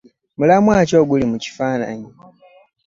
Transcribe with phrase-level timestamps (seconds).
[0.37, 2.09] Mulamwa ki oguli mu kifaananyi?